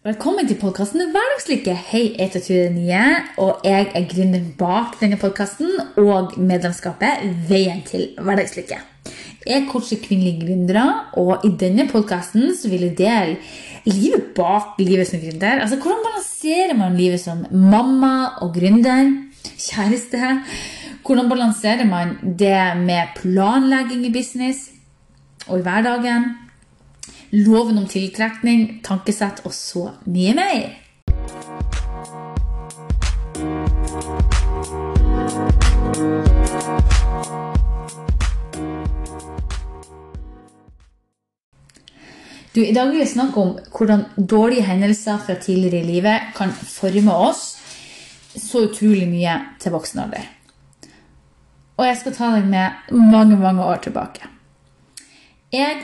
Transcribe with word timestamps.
Velkommen 0.00 0.46
til 0.48 0.56
podkasten 0.56 1.10
Hverdagslykke. 1.12 1.74
Hei, 1.90 2.14
jeg 2.14 2.30
heter 2.30 2.40
Turid 2.40 2.70
Nye, 2.72 3.00
og 3.36 3.66
jeg 3.68 3.90
er 3.92 4.06
gründeren 4.08 4.46
bak 4.56 4.94
denne 4.96 5.18
podkasten 5.20 5.68
og 6.00 6.38
medlemskapet 6.40 7.26
Veien 7.50 7.82
til 7.84 8.06
hverdagslykke. 8.16 8.78
Jeg 9.44 9.66
coacher 9.68 10.00
kvinnelige 10.00 10.46
gründere, 10.46 10.86
og 11.20 11.44
i 11.44 11.52
denne 11.52 11.84
podkasten 11.92 12.48
vil 12.72 12.88
jeg 12.88 12.96
dele 12.96 13.36
livet 13.92 14.32
bak 14.40 14.80
livet 14.80 15.12
som 15.12 15.20
gründer. 15.20 15.60
Altså, 15.60 15.76
Hvordan 15.76 16.00
balanserer 16.08 16.76
man 16.80 16.96
livet 16.96 17.20
som 17.20 17.44
mamma 17.52 18.40
og 18.40 18.56
gründer? 18.56 19.12
Kjæreste? 19.52 20.36
Hvordan 21.04 21.28
balanserer 21.28 21.84
man 21.84 22.16
det 22.24 22.56
med 22.88 23.18
planlegging 23.20 24.08
i 24.08 24.16
business 24.16 24.70
og 25.46 25.58
i 25.58 25.62
hverdagen? 25.68 26.30
Loven 27.30 27.78
om 27.78 27.86
tiltrekning, 27.86 28.80
tankesett 28.82 29.44
og 29.46 29.54
så 29.54 29.90
mye 30.10 30.34
mer. 30.34 30.70
Du, 42.50 42.64
I 42.66 42.74
dag 42.74 42.90
vil 42.90 42.98
jeg 42.98 43.12
snakke 43.12 43.38
om 43.38 43.52
hvordan 43.70 44.02
dårlige 44.18 44.66
hendelser 44.66 45.20
fra 45.22 45.36
tidligere 45.38 45.84
i 45.84 45.86
livet 45.86 46.32
kan 46.34 46.50
forme 46.50 47.14
oss 47.14 47.44
så 48.34 48.64
utrolig 48.66 49.06
mye 49.06 49.36
til 49.62 49.74
voksen 49.74 50.02
alder. 50.02 50.26
Og 51.78 51.86
jeg 51.86 51.96
skal 52.02 52.14
ta 52.18 52.34
deg 52.34 52.50
med 52.50 52.90
mange, 52.90 53.38
mange 53.38 53.64
år 53.64 53.78
tilbake. 53.86 54.26
Jeg 55.54 55.78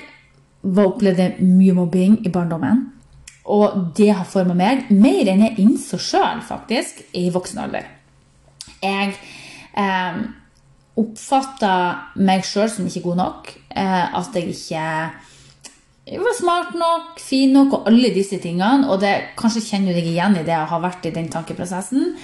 opplevde 0.66 1.34
mye 1.44 1.74
mobbing 1.76 2.20
i 2.26 2.32
barndommen. 2.32 2.84
Og 3.46 3.92
det 3.96 4.10
har 4.10 4.26
forma 4.26 4.56
meg 4.58 4.88
mer 4.90 5.28
enn 5.30 5.44
jeg 5.44 5.60
innså 5.62 6.00
sjøl, 6.02 6.42
faktisk, 6.46 7.04
i 7.14 7.28
voksen 7.34 7.62
alder. 7.62 7.86
Jeg 8.82 9.14
eh, 9.78 10.18
oppfatta 10.98 11.76
meg 12.26 12.44
sjøl 12.46 12.68
som 12.72 12.88
ikke 12.88 13.04
god 13.06 13.20
nok. 13.22 13.52
Eh, 13.70 14.18
at 14.18 14.34
jeg 14.34 14.50
ikke 14.50 16.18
var 16.22 16.36
smart 16.38 16.74
nok, 16.78 17.20
fin 17.22 17.54
nok 17.54 17.78
og 17.78 17.88
alle 17.90 18.10
disse 18.14 18.40
tingene. 18.42 18.90
Og 18.90 19.00
det, 19.02 19.14
kanskje 19.38 19.64
kjenner 19.68 19.94
du 19.94 20.00
deg 20.00 20.10
igjen 20.10 20.40
i 20.40 20.46
det 20.46 20.58
å 20.58 20.68
ha 20.72 20.82
vært 20.82 21.06
i 21.06 21.14
den 21.14 21.30
tankeprosessen. 21.30 22.14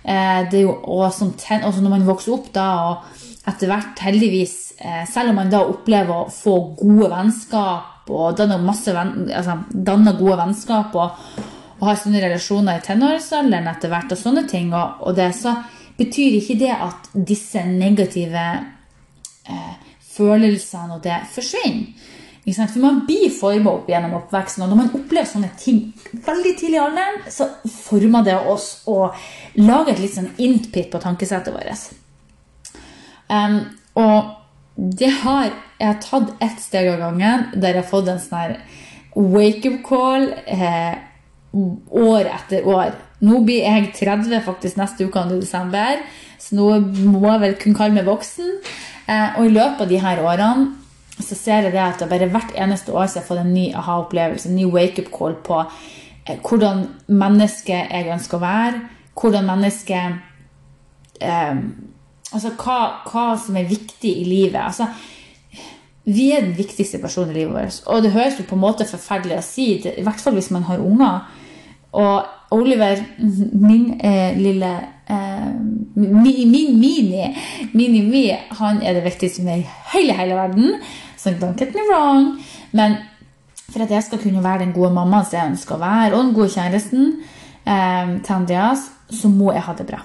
Eh, 0.00 0.40
det 0.48 0.62
er 0.62 0.64
jo 0.64 0.78
også, 0.80 1.28
også 1.60 1.84
når 1.84 1.98
man 1.98 2.08
vokser 2.08 2.38
opp 2.38 2.48
da, 2.56 2.68
og 2.88 3.19
etter 3.50 3.70
hvert 3.70 4.00
heldigvis 4.06 4.70
Eh, 4.82 5.08
selv 5.12 5.28
om 5.30 5.34
man 5.36 5.50
da 5.52 5.58
opplever 5.68 6.22
å 6.22 6.30
få 6.32 6.54
gode 6.78 7.10
vennskap 7.12 8.08
og 8.08 8.38
danner, 8.38 8.62
venn, 8.64 9.26
altså, 9.28 9.58
danner 9.68 10.16
gode 10.16 10.38
vennskap 10.40 10.96
og, 10.96 11.18
og 11.76 11.84
har 11.84 11.98
sånne 12.00 12.22
relasjoner 12.24 12.78
i 12.78 12.86
tenårsalderen 12.86 13.68
etter 13.68 13.92
hvert, 13.92 14.14
og 14.16 14.22
sånne 14.22 14.46
ting, 14.48 14.72
og, 14.72 15.04
og 15.04 15.18
det, 15.20 15.28
så 15.36 15.52
betyr 16.00 16.38
ikke 16.38 16.56
det 16.62 16.72
at 16.72 17.12
disse 17.12 17.66
negative 17.68 18.46
eh, 19.52 19.92
følelsene 20.16 20.96
og 20.96 21.04
det 21.04 21.20
forsvinner. 21.36 22.08
For 22.50 22.80
man 22.80 23.04
blir 23.04 23.28
forma 23.36 23.76
opp 23.76 23.90
gjennom 23.92 24.16
oppveksten, 24.16 24.64
og 24.64 24.72
når 24.72 24.78
man 24.80 24.94
opplever 24.96 25.28
sånne 25.28 25.52
ting 25.60 25.90
veldig 26.24 26.56
tidlig 26.56 26.80
i 26.80 26.84
alderen, 26.88 27.20
så 27.28 27.52
former 27.68 28.24
det 28.26 28.40
oss 28.48 28.78
og 28.90 29.12
lager 29.60 29.92
et 29.92 30.06
litt 30.06 30.16
sånn 30.16 30.32
intpit 30.40 30.88
på 30.88 31.04
tankesettet 31.04 31.52
vårt. 31.52 31.90
Um, 33.30 33.60
og 33.94 34.36
det 34.74 35.10
har 35.22 35.50
jeg 35.80 35.88
har 35.88 36.00
tatt 36.04 36.34
ett 36.44 36.58
steg 36.60 36.90
av 36.92 36.98
gangen 37.00 37.46
der 37.54 37.72
jeg 37.72 37.80
har 37.80 37.88
fått 37.88 38.08
en 38.12 38.20
sånn 38.20 38.58
wake-up 39.16 39.78
call 39.86 40.26
eh, 40.44 40.98
år 41.50 42.28
etter 42.28 42.66
år. 42.68 42.92
Nå 43.24 43.40
blir 43.46 43.64
jeg 43.64 43.88
30 43.96 44.42
faktisk 44.44 44.76
neste 44.76 45.06
uke 45.08 45.22
i 45.24 45.40
desember, 45.40 46.02
så 46.40 46.58
nå 46.58 46.68
må 47.08 47.24
jeg 47.24 47.42
vel 47.46 47.56
kunne 47.62 47.78
kalle 47.80 47.96
meg 47.96 48.08
voksen. 48.08 48.52
Eh, 49.08 49.40
og 49.40 49.48
i 49.48 49.54
løpet 49.56 49.86
av 49.86 49.90
de 49.90 50.02
her 50.04 50.22
årene 50.22 50.68
så 51.20 51.36
ser 51.36 51.66
jeg 51.66 51.74
det 51.74 51.82
at 51.82 52.04
jeg 52.04 52.12
bare 52.12 52.28
hvert 52.32 52.54
eneste 52.56 52.92
år 52.92 53.08
så 53.08 53.20
har 53.20 53.28
fått 53.28 53.42
en 53.42 53.54
ny 53.56 53.70
aha-opplevelse, 53.76 54.48
en 54.48 54.60
ny 54.60 54.68
wake-up 54.68 55.08
call 55.16 55.36
på 55.44 55.62
eh, 55.64 56.36
hvordan 56.36 56.86
menneske 57.08 57.76
jeg 57.88 58.12
ønsker 58.12 58.36
å 58.36 58.44
være, 58.44 58.82
hvordan 59.16 59.48
menneske 59.48 60.04
eh, 61.24 61.64
Altså 62.30 62.52
hva, 62.54 62.78
hva, 63.10 63.24
som 63.42 63.56
er 63.58 63.70
viktig 63.70 64.12
i 64.20 64.26
livet. 64.26 64.60
Altså, 64.62 64.86
vi 66.10 66.30
er 66.32 66.44
den 66.44 66.56
viktigste 66.58 67.00
personen 67.02 67.34
i 67.34 67.40
livet 67.40 67.54
vårt. 67.54 67.80
Og 67.90 68.02
det 68.04 68.12
høres 68.14 68.38
jo 68.38 68.46
på 68.48 68.56
en 68.58 68.64
måte 68.64 68.88
forferdelig 68.88 69.38
å 69.38 69.44
si, 69.44 69.72
i 69.82 70.04
hvert 70.06 70.22
fall 70.22 70.36
hvis 70.38 70.52
man 70.54 70.66
har 70.68 70.82
unger. 70.82 71.26
Og 71.98 72.54
Oliver, 72.54 73.02
min 73.18 73.92
eh, 73.98 74.38
lille 74.38 74.70
eh, 75.10 75.50
Min 76.00 76.50
mini, 76.50 77.26
mini 77.74 78.02
mi, 78.06 78.22
han 78.56 78.78
er 78.82 78.94
det 78.96 79.04
viktigste 79.04 79.42
med 79.44 79.66
hele, 79.92 80.14
hele 80.16 80.38
verden. 80.38 80.78
Så 81.18 81.34
don't 81.34 81.58
get 81.58 81.74
me 81.74 81.82
wrong. 81.90 82.30
Men 82.72 82.96
for 83.70 83.84
at 83.84 83.90
jeg 83.90 84.06
skal 84.06 84.22
kunne 84.22 84.44
være 84.44 84.64
den 84.64 84.72
gode 84.72 84.94
mammaen 84.94 85.26
som 85.26 85.38
jeg 85.38 85.52
ønsker 85.52 85.76
å 85.76 85.82
være, 85.82 86.14
og 86.14 86.24
den 86.24 86.32
gode 86.38 86.54
kjæresten 86.54 87.10
eh, 87.66 88.16
til 88.24 88.38
Andreas, 88.38 88.88
så 89.10 89.28
må 89.28 89.52
jeg 89.52 89.66
ha 89.66 89.76
det 89.78 89.86
bra. 89.90 90.00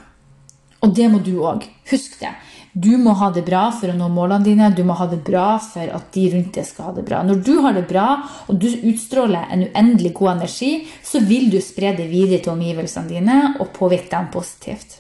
Og 0.85 0.93
det 0.93 1.09
må 1.09 1.21
du 1.25 1.33
òg. 1.41 1.65
Husk 1.89 2.19
det. 2.21 2.35
Du 2.75 2.97
må 2.99 3.13
ha 3.15 3.29
det 3.31 3.45
bra 3.47 3.69
for 3.71 3.87
å 3.87 3.95
nå 3.95 4.09
målene 4.11 4.43
dine. 4.43 4.67
Du 4.75 4.83
må 4.83 4.97
ha 4.99 5.07
det 5.07 5.21
bra 5.23 5.55
for 5.63 5.91
at 5.95 6.09
de 6.11 6.25
rundt 6.33 6.57
deg 6.57 6.67
skal 6.67 6.89
ha 6.89 6.95
det 6.97 7.05
bra. 7.07 7.21
Når 7.23 7.39
du 7.47 7.53
har 7.63 7.73
det 7.77 7.85
bra, 7.87 8.07
og 8.51 8.59
du 8.59 8.67
utstråler 8.67 9.47
en 9.55 9.63
uendelig 9.69 10.11
god 10.17 10.33
energi, 10.33 10.71
så 10.99 11.21
vil 11.23 11.47
du 11.53 11.61
spre 11.63 11.93
det 11.95 12.09
videre 12.11 12.43
til 12.43 12.51
omgivelsene 12.51 13.13
dine 13.13 13.37
og 13.63 13.71
påvirke 13.77 14.11
dem 14.11 14.27
positivt. 14.33 14.99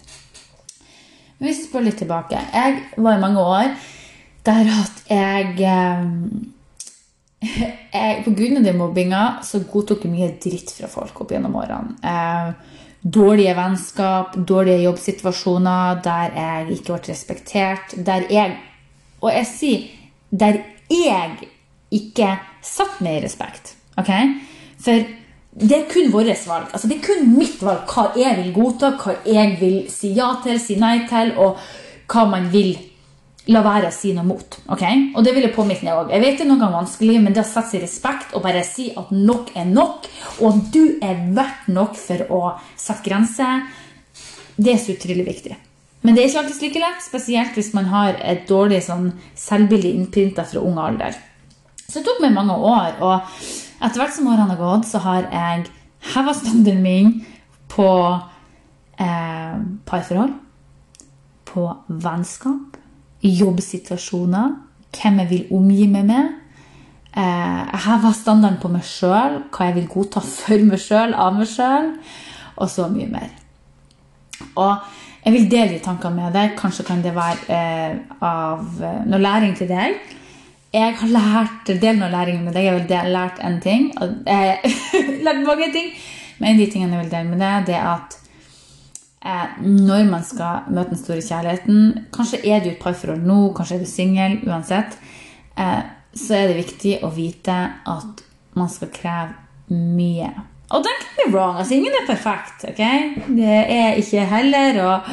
Men 1.35 1.49
hvis 1.49 1.65
vi 1.65 1.67
spør 1.67 1.83
litt 1.83 1.97
tilbake 1.99 2.39
Jeg 2.39 2.77
var 2.95 3.17
i 3.17 3.19
mange 3.19 3.41
år 3.43 3.73
der 4.47 4.69
at 4.71 5.01
jeg, 5.09 5.49
eh, 5.67 6.05
jeg 7.97 8.23
På 8.23 8.31
grunn 8.37 8.61
av 8.61 8.69
den 8.69 8.79
mobbinga 8.79 9.23
så 9.43 9.59
godtok 9.67 10.05
jeg 10.05 10.13
mye 10.13 10.31
dritt 10.39 10.71
fra 10.77 10.87
folk 10.87 11.19
opp 11.25 11.35
gjennom 11.35 11.59
årene. 11.59 11.97
Eh, 11.99 12.74
dårlige 13.05 13.53
vennskap, 13.57 14.35
dårlige 14.47 14.83
jobbsituasjoner 14.83 16.01
der 16.03 16.33
jeg 16.35 16.71
ikke 16.77 16.93
ble 16.93 17.11
respektert. 17.11 17.93
Der 18.05 18.25
jeg 18.29 18.57
Og 19.21 19.31
jeg 19.31 19.45
sier 19.47 19.83
der 20.31 20.57
jeg 20.89 21.47
ikke 21.91 22.37
satt 22.61 23.01
meg 23.01 23.19
i 23.19 23.25
respekt. 23.25 23.75
ok? 23.97 24.11
For 24.79 25.05
det 25.55 25.77
er 25.77 25.87
kun 25.93 26.11
vårt 26.11 26.47
valg. 26.47 26.67
Altså, 26.73 26.87
det 26.87 26.97
er 26.97 27.05
kun 27.07 27.37
mitt 27.37 27.61
valg 27.63 27.87
hva 27.87 28.09
jeg 28.19 28.37
vil 28.41 28.53
godta, 28.53 28.91
hva 28.99 29.15
jeg 29.25 29.57
vil 29.59 29.77
si 29.89 30.11
ja 30.13 30.33
til, 30.43 30.59
si 30.59 30.75
nei 30.75 31.07
til, 31.09 31.31
og 31.37 31.57
hva 32.11 32.25
man 32.29 32.51
vil 32.51 32.75
la 33.51 33.61
være 33.65 33.89
å 33.91 33.93
si 33.93 34.11
noe 34.15 34.25
mot. 34.25 34.57
Okay? 34.73 35.09
Og 35.13 35.25
det 35.25 35.35
vil 35.35 35.45
jeg 35.45 35.53
påminne 35.55 35.85
deg 35.85 35.99
òg. 35.99 36.13
Jeg 36.13 36.23
vet 36.23 36.39
det 36.39 36.45
er 36.45 36.49
noen 36.49 36.63
ganger 36.63 36.79
vanskelig, 36.79 37.17
men 37.21 37.35
det 37.35 37.43
å 37.43 37.47
sette 37.47 37.73
seg 37.73 37.79
i 37.79 37.83
respekt 37.85 38.33
og 38.33 38.45
bare 38.45 38.63
si 38.65 38.87
at 38.97 39.11
nok 39.13 39.51
er 39.57 39.67
nok, 39.69 40.07
og 40.39 40.47
at 40.49 40.71
du 40.73 40.81
er 41.05 41.21
verdt 41.35 41.69
nok 41.73 41.99
for 41.99 42.25
å 42.33 42.41
sette 42.73 43.05
grenser, 43.05 43.67
det 44.55 44.73
er 44.73 44.81
så 44.81 44.95
utrolig 44.95 45.27
viktig. 45.27 45.57
Men 46.05 46.15
det 46.15 46.23
er 46.23 46.29
ikke 46.29 46.41
alltid 46.43 46.63
like 46.67 46.81
lett, 46.81 47.05
spesielt 47.05 47.57
hvis 47.57 47.71
man 47.77 47.89
har 47.89 48.17
et 48.21 48.45
dårlig 48.49 48.81
sånn, 48.85 49.09
selvbilde 49.37 49.93
innprinta 49.93 50.45
fra 50.45 50.61
ung 50.61 50.77
alder. 50.81 51.17
Så 51.85 51.99
det 51.99 52.05
tok 52.07 52.21
meg 52.23 52.33
mange 52.33 52.57
år, 52.57 52.97
og 53.01 53.85
etter 53.85 54.01
hvert 54.01 54.15
som 54.15 54.29
årene 54.29 54.53
har 54.53 54.61
gått, 54.61 54.89
så 54.89 55.01
har 55.05 55.27
jeg 55.29 55.67
heva 56.13 56.33
standarden 56.37 56.81
min 56.85 57.11
på 57.73 57.89
eh, 59.01 59.57
parforhold, 59.89 60.33
på 61.49 61.67
vennskap 61.89 62.81
jobbsituasjoner, 63.29 64.51
hvem 64.95 65.21
jeg 65.23 65.29
vil 65.29 65.55
omgi 65.55 65.87
meg 65.91 66.05
med. 66.07 66.33
Eh, 67.15 67.61
jeg 67.71 67.81
hever 67.85 68.15
standarden 68.15 68.59
på 68.61 68.71
meg 68.71 68.83
sjøl, 68.87 69.39
hva 69.53 69.69
jeg 69.69 69.77
vil 69.79 69.89
godta 69.91 70.23
for 70.25 70.67
meg 70.67 70.81
sjøl, 70.81 71.15
av 71.15 71.37
meg 71.37 71.49
sjøl, 71.51 71.93
og 72.55 72.71
så 72.71 72.89
mye 72.91 73.07
mer. 73.11 73.31
Og 74.55 74.75
jeg 75.25 75.33
vil 75.33 75.47
dele 75.51 75.73
de 75.73 75.79
tankene 75.83 76.19
med 76.19 76.35
deg. 76.35 76.53
Kanskje 76.59 76.85
kan 76.87 77.01
det 77.03 77.15
være 77.15 77.55
eh, 77.55 77.95
av 78.21 78.83
eh, 78.83 78.99
noe 79.09 79.21
læring 79.21 79.55
til 79.57 79.71
deg. 79.71 79.95
Jeg 80.75 80.97
har 80.99 81.13
lært 81.13 81.71
del 81.81 81.97
noe 81.97 82.11
læring 82.11 82.43
med 82.43 82.53
deg. 82.53 82.67
Jeg 82.67 82.91
har 82.91 83.09
lært 83.09 83.39
en 83.43 83.57
ting. 83.63 83.89
Jeg 84.27 84.59
har 84.59 85.09
lært 85.29 85.41
mange 85.47 85.71
ting. 85.73 85.89
Men 86.37 86.51
en 86.51 86.59
av 86.59 86.61
de 86.61 86.69
tingene 86.71 86.97
jeg 86.97 87.05
vil 87.05 87.15
dele 87.15 87.31
med 87.31 87.41
deg, 87.41 87.67
det 87.71 87.79
er 87.79 87.89
at 87.95 88.19
Eh, 88.19 88.24
når 89.25 90.05
man 90.09 90.23
skal 90.25 90.67
møte 90.69 90.93
den 90.93 90.99
store 91.01 91.23
kjærligheten. 91.25 92.07
Kanskje 92.13 92.43
er 92.45 92.61
du 92.61 92.69
i 92.69 92.75
et 92.75 92.81
parforhold 92.81 93.25
nå, 93.25 93.39
kanskje 93.57 93.79
er 93.79 93.85
du 93.85 93.89
singel. 93.89 94.37
Uansett. 94.45 94.97
Eh, 95.57 95.81
så 96.15 96.37
er 96.37 96.51
det 96.51 96.59
viktig 96.61 96.99
å 97.03 97.09
vite 97.15 97.55
at 97.89 98.21
man 98.55 98.69
skal 98.71 98.91
kreve 98.93 99.73
mye. 99.73 100.29
Og 100.73 100.85
don't 100.85 101.01
get 101.01 101.19
me 101.19 101.31
wrong, 101.33 101.57
altså 101.57 101.75
ingen 101.75 101.93
er 101.93 102.07
perfekt. 102.07 102.65
ok? 102.69 102.81
Det 103.37 103.59
er 103.75 103.99
ikke 103.99 104.25
heller. 104.29 104.79
Og, 104.85 105.09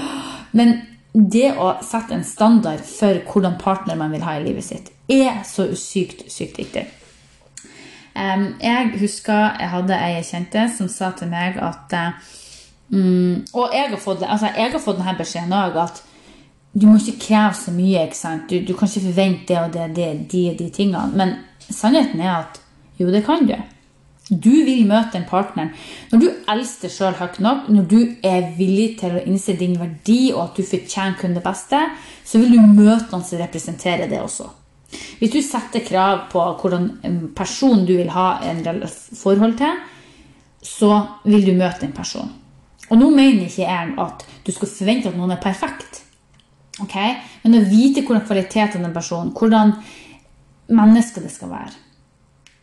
men 0.52 0.74
det 1.12 1.52
å 1.60 1.74
sette 1.84 2.16
en 2.16 2.24
standard 2.24 2.84
for 2.86 3.20
hvordan 3.28 3.58
partner 3.60 3.98
man 4.00 4.12
vil 4.14 4.24
ha 4.24 4.38
i 4.38 4.44
livet 4.44 4.64
sitt, 4.64 4.92
er 5.08 5.42
så 5.48 5.68
sykt, 5.76 6.24
sykt 6.32 6.60
viktig. 6.60 6.86
Em, 8.12 8.52
jeg 8.60 8.92
husker 9.00 9.56
jeg 9.56 9.72
hadde 9.72 9.96
ei 9.96 10.20
kjente 10.24 10.66
som 10.76 10.88
sa 10.92 11.14
til 11.16 11.30
meg 11.32 11.56
at 11.64 11.94
eh, 11.96 12.32
mm, 12.92 13.52
Og 13.52 13.74
jeg 13.74 13.90
har 13.90 14.00
fått, 14.00 14.22
altså, 14.22 14.52
fått 14.78 15.00
denne 15.00 15.18
beskjeden 15.18 15.54
òg, 15.56 15.76
at 15.82 16.02
du 16.72 16.86
må 16.88 16.96
ikke 16.96 17.20
kreve 17.26 17.54
så 17.56 17.74
mye. 17.74 18.06
ikke 18.06 18.16
sant? 18.16 18.48
Du, 18.48 18.60
du 18.64 18.72
kan 18.76 18.88
ikke 18.88 19.08
forvente 19.10 19.48
det 19.52 19.60
og 19.60 19.72
det, 19.74 19.90
det, 19.96 20.08
de 20.32 20.48
og 20.50 20.58
de 20.58 20.70
tingene. 20.72 21.12
Men 21.16 21.36
sannheten 21.68 22.20
er 22.20 22.38
at 22.38 22.60
jo, 23.00 23.10
det 23.12 23.24
kan 23.26 23.46
du. 23.48 23.56
Du 24.30 24.52
vil 24.64 24.86
møte 24.86 25.18
en 25.18 25.26
partner 25.28 25.72
Når 26.12 26.20
du 26.22 26.26
elsker 26.48 26.86
deg 26.86 26.94
sjøl 26.94 27.16
høyt 27.18 27.40
nok, 27.42 27.68
når 27.74 27.88
du 27.90 27.98
er 28.24 28.52
villig 28.56 28.98
til 29.00 29.16
å 29.18 29.22
innse 29.26 29.56
din 29.58 29.74
verdi 29.80 30.32
og 30.32 30.44
at 30.44 30.60
du 30.60 30.64
fortjener 30.64 31.18
kun 31.18 31.34
det 31.36 31.42
beste, 31.44 31.80
så 32.24 32.40
vil 32.40 32.54
du 32.54 32.60
møte 32.62 33.10
noen 33.10 33.24
som 33.26 33.42
representerer 33.42 34.08
det 34.08 34.22
også. 34.22 34.46
Hvis 35.18 35.32
du 35.32 35.40
setter 35.44 35.84
krav 35.84 36.26
på 36.32 36.44
hvordan 36.60 36.88
person 37.36 37.84
du 37.88 37.96
vil 37.96 38.12
ha 38.12 38.38
en 38.46 38.62
forhold 39.18 39.58
til, 39.58 39.82
så 40.62 40.92
vil 41.24 41.48
du 41.48 41.52
møte 41.58 41.88
en 41.88 41.96
personen. 41.96 42.41
Og 42.92 43.00
nå 43.00 43.08
mener 43.14 43.46
ikke 43.46 43.64
jeg 43.64 43.94
at 44.04 44.24
du 44.44 44.52
skal 44.52 44.68
forvente 44.68 45.08
at 45.08 45.16
noen 45.16 45.32
er 45.32 45.40
perfekt. 45.40 46.02
Okay? 46.84 47.16
Men 47.44 47.56
å 47.56 47.64
vite 47.68 48.04
hvordan 48.04 48.26
kvaliteten 48.28 48.84
er 48.84 48.92
personen, 48.92 49.32
hvordan 49.36 49.74
menneske 50.72 51.22
det 51.24 51.32
skal 51.32 51.52
være. 51.52 51.72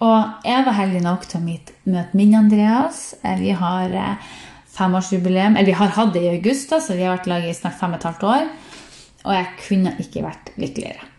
Og 0.06 0.46
jeg 0.48 0.64
var 0.64 0.78
heldig 0.78 1.02
nok 1.04 1.26
til 1.28 1.42
å 1.42 1.46
møte 1.46 2.16
min 2.16 2.38
Andreas. 2.38 3.18
Eh, 3.24 3.42
Vi 3.42 3.52
har 3.58 3.92
eh, 3.92 4.30
femårsjubileum. 4.78 5.58
Eller 5.58 5.74
vi 5.74 5.78
har 5.82 5.96
hatt 5.98 6.14
det 6.16 6.24
i 6.24 6.34
august, 6.38 6.72
så 6.72 6.96
vi 6.96 7.04
har 7.04 7.18
vært 7.18 7.28
i 7.28 7.34
lag 7.34 7.48
i 7.48 7.56
snart 7.58 7.80
fem 7.80 7.96
og 7.96 8.00
et 8.00 8.08
halvt 8.08 8.28
år. 8.30 8.50
Og 9.26 9.34
jeg 9.36 9.50
kunne 9.66 9.96
ikke 10.00 10.24
vært 10.24 10.54
lykkeligere. 10.62 11.10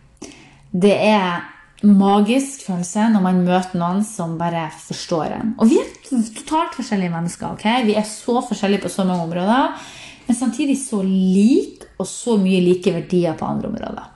Det 0.71 0.95
er 0.97 1.43
magisk 1.81 2.67
følelse 2.67 3.07
når 3.13 3.23
man 3.25 3.41
møter 3.45 3.79
noen 3.81 4.03
som 4.05 4.37
bare 4.39 4.67
forstår 4.85 5.35
en. 5.37 5.53
Og 5.57 5.71
vi 5.71 5.79
er 5.81 5.89
totalt 6.09 6.77
forskjellige 6.77 7.13
mennesker. 7.13 7.55
ok? 7.55 7.65
Vi 7.87 7.97
er 7.97 8.07
så 8.07 8.41
forskjellige 8.45 8.85
på 8.85 8.93
så 8.93 9.05
mange 9.07 9.25
områder, 9.25 9.77
men 10.27 10.37
samtidig 10.37 10.77
så 10.81 11.01
like 11.03 11.89
og 11.99 12.07
så 12.07 12.37
mye 12.41 12.61
like 12.63 12.93
verdier 12.93 13.37
på 13.37 13.45
andre 13.45 13.71
områder. 13.71 14.09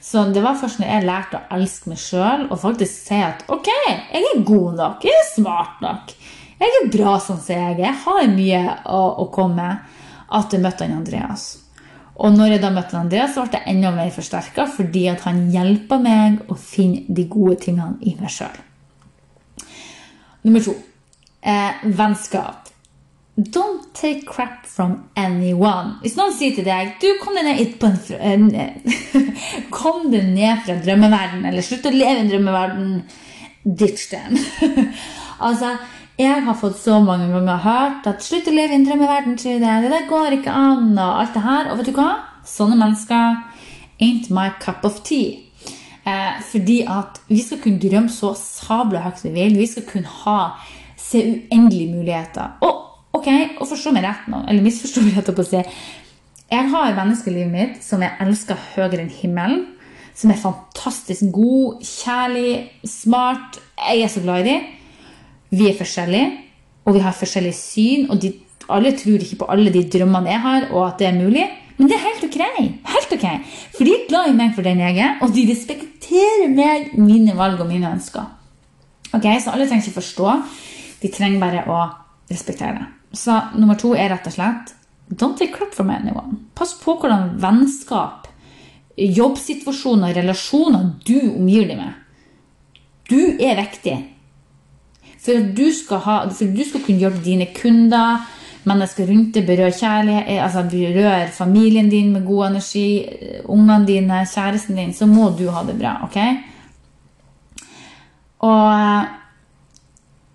Så 0.00 0.24
det 0.32 0.42
var 0.42 0.56
først 0.58 0.80
når 0.80 0.88
jeg 0.88 1.06
lærte 1.06 1.38
å 1.38 1.56
elske 1.58 1.90
meg 1.90 1.98
sjøl 2.00 2.46
og 2.48 2.60
faktisk 2.62 2.94
si 3.10 3.18
at 3.22 3.44
ok, 3.52 3.68
jeg 3.68 4.22
er 4.22 4.44
god 4.48 4.78
nok, 4.78 5.04
jeg 5.04 5.14
er 5.14 5.28
smart 5.28 5.82
nok, 5.84 6.14
jeg 6.60 6.76
er 6.78 6.88
bra 6.92 7.18
sånn 7.20 7.38
som 7.40 7.54
jeg 7.54 7.74
er, 7.74 7.82
jeg 7.84 7.98
har 8.06 8.30
mye 8.32 8.62
å, 8.90 9.02
å 9.22 9.26
komme 9.34 9.60
med, 9.60 9.98
at 10.30 10.54
jeg 10.54 10.62
møtte 10.62 10.86
han 10.86 10.98
Andreas. 10.98 11.44
Og 12.20 12.34
når 12.36 12.54
jeg 12.54 12.60
da 12.60 12.70
møtte 12.74 12.98
Andreas, 13.00 13.32
så 13.34 13.46
ble 13.46 13.60
jeg 13.60 13.74
enda 13.76 13.92
mer 13.96 14.10
forsterka 14.12 14.66
fordi 14.74 15.06
at 15.12 15.24
han 15.24 15.46
hjelper 15.52 16.02
meg 16.04 16.42
å 16.52 16.56
finne 16.60 17.06
de 17.08 17.24
gode 17.30 17.56
tingene 17.64 17.96
i 18.04 18.12
meg 18.20 18.32
sjøl. 18.34 18.58
Nummer 20.44 20.64
to 20.64 20.74
eh, 21.40 21.80
vennskap. 21.96 22.68
Don't 23.40 23.86
take 23.96 24.26
crap 24.28 24.66
from 24.68 25.08
anyone. 25.16 25.94
Hvis 26.02 26.16
noen 26.18 26.34
sier 26.36 26.52
til 26.56 26.66
deg 26.66 26.96
du 27.00 27.08
kom 27.22 27.38
deg 27.38 27.46
ned, 27.48 27.86
en, 28.20 28.50
fr- 28.50 29.70
kom 29.78 30.10
deg 30.12 30.28
ned 30.34 30.60
fra 30.66 30.76
drømmeverden, 30.84 31.46
eller 31.48 31.64
slutt 31.64 31.88
å 31.88 31.94
leve 31.94 32.18
i 32.18 32.24
en 32.26 32.32
drømmeverden, 32.34 32.90
ditch 33.64 34.10
den. 34.12 34.36
altså, 35.46 35.72
jeg 36.20 36.42
har 36.44 36.56
fått 36.58 36.76
så 36.76 36.98
mange 37.00 37.30
ganger 37.32 37.62
hørt 37.64 38.08
at 38.10 38.24
slutt 38.24 38.48
å 38.50 38.52
leve 38.52 38.74
i 38.74 38.80
en 38.80 38.84
drømmeverden, 38.84 39.38
Trude. 39.40 39.76
Det 39.84 39.92
der 39.92 40.08
går 40.08 40.36
ikke 40.36 40.52
an, 40.52 40.90
og 40.98 41.20
alt 41.22 41.36
det 41.36 41.44
her. 41.44 41.70
Og 41.70 41.78
vet 41.80 41.88
du 41.88 41.94
hva? 41.96 42.10
Sånne 42.44 42.76
mennesker 42.80 43.38
ain't 44.00 44.28
my 44.32 44.50
cup 44.60 44.84
of 44.84 45.00
tea. 45.06 45.38
Eh, 46.04 46.40
fordi 46.50 46.82
at 46.88 47.20
vi 47.28 47.40
skal 47.44 47.60
kunne 47.62 47.80
drømme 47.80 48.12
så 48.12 48.34
sabla 48.36 49.04
høyt 49.04 49.22
vi 49.24 49.32
vil. 49.36 49.56
Vi 49.60 49.68
skal 49.70 49.86
kunne 49.88 50.12
ha 50.24 50.38
se 51.00 51.22
uendelige 51.24 51.94
muligheter. 51.94 52.56
Og 52.66 53.16
ok, 53.16 53.30
og 53.60 53.68
forstå 53.70 53.92
meg 53.96 54.04
rett 54.04 54.28
nå, 54.32 54.42
eller 54.48 54.64
misforstå 54.64 55.04
meg 55.06 55.16
rett 55.16 55.30
på 55.36 55.44
å 55.44 55.48
si. 55.48 55.62
Jeg 56.50 56.72
har 56.72 56.96
mennesker 56.96 57.30
i 57.30 57.38
livet 57.38 57.54
mitt 57.54 57.84
som 57.86 58.02
jeg 58.02 58.16
elsker 58.20 58.58
høyere 58.74 59.04
enn 59.04 59.14
himmelen. 59.22 59.64
Som 60.16 60.34
er 60.34 60.42
fantastisk 60.42 61.30
god, 61.32 61.80
kjærlig, 61.86 62.68
smart. 62.84 63.60
Jeg 63.78 64.04
er 64.04 64.12
så 64.12 64.20
glad 64.24 64.44
i 64.44 64.48
dem. 64.50 64.68
Vi 65.50 65.66
er 65.70 65.78
forskjellige, 65.78 66.30
og 66.86 66.96
vi 66.96 67.02
har 67.04 67.16
forskjellig 67.16 67.54
syn. 67.56 68.06
Og 68.10 68.20
de, 68.22 68.32
alle 68.70 68.94
tror 68.98 69.22
ikke 69.24 69.40
på 69.42 69.50
alle 69.52 69.72
de 69.74 69.84
drømmene 69.90 70.30
jeg 70.30 70.44
har, 70.46 70.68
og 70.70 70.86
at 70.86 71.02
det 71.02 71.10
er 71.10 71.18
mulig. 71.18 71.46
Men 71.78 71.88
det 71.88 71.96
er 71.96 72.04
helt 72.04 72.26
ok. 72.26 72.40
Helt 72.94 73.14
ok. 73.16 73.26
For 73.76 73.88
de 73.88 73.94
er 73.94 74.08
glad 74.08 74.30
i 74.30 74.36
meg 74.36 74.52
for 74.56 74.66
den 74.66 74.82
jeg 74.84 74.98
er, 75.00 75.16
og 75.24 75.32
de 75.34 75.46
respekterer 75.48 76.50
meg, 76.52 76.92
mine 77.00 77.36
valg 77.38 77.62
og 77.62 77.70
mine 77.70 77.88
ønsker. 77.94 78.28
Ok, 79.16 79.26
Så 79.40 79.50
alle 79.50 79.66
trenger 79.66 79.86
ikke 79.86 80.00
forstå. 80.00 80.34
De 81.00 81.08
trenger 81.08 81.40
bare 81.40 81.64
å 81.66 81.80
respektere 82.30 82.76
det. 82.76 82.88
Så 83.16 83.34
nummer 83.58 83.78
to 83.80 83.94
er 83.96 84.12
rett 84.12 84.28
og 84.28 84.36
slett 84.36 84.76
Don't 85.10 85.36
take 85.36 85.50
crap 85.56 85.74
from 85.74 85.90
anyone. 85.90 86.36
Pass 86.54 86.76
på 86.78 86.94
hvordan 87.00 87.32
vennskap, 87.42 88.28
jobbsituasjoner, 88.94 90.14
relasjoner 90.14 90.92
du 91.02 91.16
omgir 91.32 91.66
deg 91.66 91.80
med. 91.80 91.96
Du 93.10 93.18
er 93.42 93.58
viktig. 93.58 93.96
For 95.20 95.36
at 95.36 95.56
du 95.56 95.66
skal, 95.76 96.00
ha, 96.06 96.20
for 96.32 96.52
du 96.56 96.62
skal 96.64 96.84
kunne 96.84 97.02
hjelpe 97.02 97.24
dine 97.24 97.48
kunder, 97.56 98.22
mennesker 98.68 99.08
rundt 99.08 99.34
deg, 99.36 99.46
berøre 99.48 99.72
kjærlighet, 99.72 100.28
eh, 100.28 100.42
altså 100.44 100.64
berøre 100.68 101.28
familien 101.32 101.90
din 101.90 102.12
med 102.12 102.24
god 102.26 102.46
energi, 102.50 103.04
eh, 103.04 103.40
ungene 103.44 103.86
dine, 103.86 104.24
kjæresten 104.28 104.76
din, 104.76 104.94
så 104.94 105.06
må 105.06 105.30
du 105.38 105.48
ha 105.50 105.64
det 105.64 105.78
bra. 105.78 105.98
ok? 106.04 106.16
Og 108.40 108.72
eh, 108.72 109.04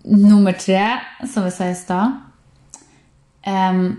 nummer 0.04 0.52
tre, 0.52 0.86
som 1.26 1.44
vi 1.44 1.50
sa 1.50 1.70
i 1.70 1.74
stad 1.74 2.12
um, 3.46 3.96